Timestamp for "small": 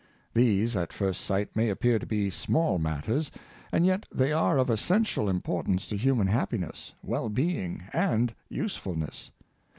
2.31-2.79